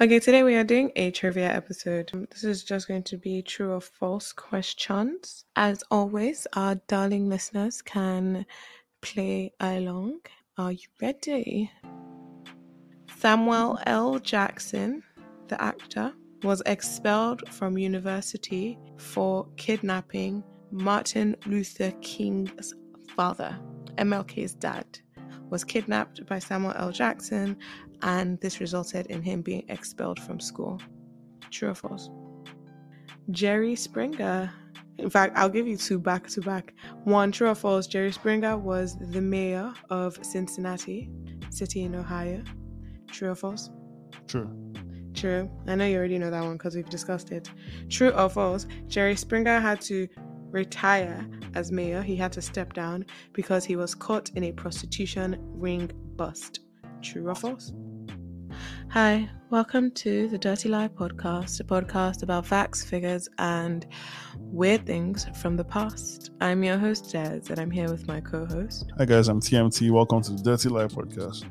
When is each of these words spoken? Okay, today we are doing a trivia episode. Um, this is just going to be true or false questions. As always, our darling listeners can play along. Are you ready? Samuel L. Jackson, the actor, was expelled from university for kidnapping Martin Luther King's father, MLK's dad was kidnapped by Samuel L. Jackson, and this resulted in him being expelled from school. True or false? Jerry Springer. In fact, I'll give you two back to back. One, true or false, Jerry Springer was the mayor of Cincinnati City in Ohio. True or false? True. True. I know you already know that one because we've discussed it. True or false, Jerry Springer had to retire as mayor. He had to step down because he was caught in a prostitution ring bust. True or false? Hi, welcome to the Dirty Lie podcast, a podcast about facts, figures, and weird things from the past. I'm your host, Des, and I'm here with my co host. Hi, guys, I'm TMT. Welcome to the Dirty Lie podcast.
Okay, 0.00 0.18
today 0.18 0.42
we 0.42 0.56
are 0.56 0.64
doing 0.64 0.90
a 0.96 1.12
trivia 1.12 1.48
episode. 1.48 2.10
Um, 2.12 2.26
this 2.28 2.42
is 2.42 2.64
just 2.64 2.88
going 2.88 3.04
to 3.04 3.16
be 3.16 3.42
true 3.42 3.70
or 3.70 3.80
false 3.80 4.32
questions. 4.32 5.44
As 5.54 5.84
always, 5.88 6.48
our 6.54 6.74
darling 6.88 7.28
listeners 7.28 7.80
can 7.80 8.44
play 9.02 9.52
along. 9.60 10.18
Are 10.58 10.72
you 10.72 10.88
ready? 11.00 11.70
Samuel 13.18 13.78
L. 13.86 14.18
Jackson, 14.18 15.04
the 15.46 15.62
actor, 15.62 16.12
was 16.42 16.60
expelled 16.66 17.48
from 17.50 17.78
university 17.78 18.76
for 18.96 19.46
kidnapping 19.56 20.42
Martin 20.72 21.36
Luther 21.46 21.92
King's 22.02 22.74
father, 23.14 23.56
MLK's 23.96 24.54
dad 24.54 24.86
was 25.50 25.64
kidnapped 25.64 26.24
by 26.26 26.38
Samuel 26.38 26.74
L. 26.76 26.90
Jackson, 26.92 27.56
and 28.02 28.40
this 28.40 28.60
resulted 28.60 29.06
in 29.06 29.22
him 29.22 29.42
being 29.42 29.64
expelled 29.68 30.20
from 30.20 30.40
school. 30.40 30.80
True 31.50 31.70
or 31.70 31.74
false? 31.74 32.10
Jerry 33.30 33.74
Springer. 33.74 34.52
In 34.98 35.10
fact, 35.10 35.36
I'll 35.36 35.48
give 35.48 35.66
you 35.66 35.76
two 35.76 35.98
back 35.98 36.28
to 36.28 36.40
back. 36.40 36.74
One, 37.04 37.32
true 37.32 37.48
or 37.48 37.54
false, 37.54 37.86
Jerry 37.86 38.12
Springer 38.12 38.56
was 38.56 38.96
the 38.98 39.20
mayor 39.20 39.72
of 39.90 40.18
Cincinnati 40.24 41.10
City 41.50 41.82
in 41.82 41.94
Ohio. 41.94 42.42
True 43.08 43.30
or 43.30 43.34
false? 43.34 43.70
True. 44.28 44.50
True. 45.14 45.50
I 45.66 45.76
know 45.76 45.86
you 45.86 45.96
already 45.96 46.18
know 46.18 46.30
that 46.30 46.42
one 46.42 46.54
because 46.54 46.74
we've 46.74 46.88
discussed 46.88 47.30
it. 47.30 47.50
True 47.88 48.10
or 48.10 48.28
false, 48.28 48.66
Jerry 48.88 49.16
Springer 49.16 49.60
had 49.60 49.80
to 49.82 50.08
retire 50.54 51.26
as 51.54 51.72
mayor. 51.72 52.00
He 52.00 52.14
had 52.14 52.32
to 52.32 52.40
step 52.40 52.72
down 52.72 53.04
because 53.32 53.64
he 53.64 53.74
was 53.74 53.94
caught 53.94 54.30
in 54.36 54.44
a 54.44 54.52
prostitution 54.52 55.36
ring 55.40 55.90
bust. 56.16 56.60
True 57.02 57.28
or 57.28 57.34
false? 57.34 57.72
Hi, 58.90 59.28
welcome 59.50 59.90
to 59.90 60.28
the 60.28 60.38
Dirty 60.38 60.68
Lie 60.68 60.86
podcast, 60.86 61.58
a 61.58 61.64
podcast 61.64 62.22
about 62.22 62.46
facts, 62.46 62.84
figures, 62.84 63.28
and 63.38 63.84
weird 64.38 64.86
things 64.86 65.26
from 65.42 65.56
the 65.56 65.64
past. 65.64 66.30
I'm 66.40 66.62
your 66.62 66.78
host, 66.78 67.10
Des, 67.10 67.40
and 67.50 67.58
I'm 67.58 67.72
here 67.72 67.90
with 67.90 68.06
my 68.06 68.20
co 68.20 68.46
host. 68.46 68.92
Hi, 68.96 69.04
guys, 69.04 69.26
I'm 69.26 69.40
TMT. 69.40 69.90
Welcome 69.90 70.22
to 70.22 70.32
the 70.34 70.42
Dirty 70.42 70.68
Lie 70.68 70.86
podcast. 70.86 71.44